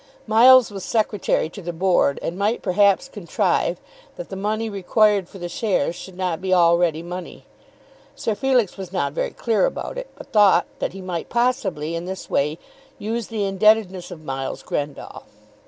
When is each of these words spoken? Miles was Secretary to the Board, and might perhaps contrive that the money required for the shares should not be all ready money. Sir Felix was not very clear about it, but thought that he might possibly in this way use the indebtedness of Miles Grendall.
Miles 0.25 0.71
was 0.71 0.83
Secretary 0.83 1.47
to 1.49 1.61
the 1.61 1.71
Board, 1.71 2.17
and 2.23 2.35
might 2.35 2.63
perhaps 2.63 3.07
contrive 3.07 3.79
that 4.15 4.29
the 4.29 4.35
money 4.35 4.67
required 4.67 5.29
for 5.29 5.37
the 5.37 5.47
shares 5.47 5.93
should 5.95 6.17
not 6.17 6.41
be 6.41 6.51
all 6.51 6.79
ready 6.79 7.03
money. 7.03 7.45
Sir 8.15 8.33
Felix 8.33 8.77
was 8.77 8.91
not 8.91 9.13
very 9.13 9.29
clear 9.29 9.67
about 9.67 9.99
it, 9.99 10.09
but 10.15 10.31
thought 10.31 10.65
that 10.79 10.93
he 10.93 11.01
might 11.03 11.29
possibly 11.29 11.93
in 11.93 12.05
this 12.05 12.31
way 12.31 12.57
use 12.97 13.27
the 13.27 13.43
indebtedness 13.45 14.09
of 14.09 14.23
Miles 14.23 14.63
Grendall. 14.63 15.25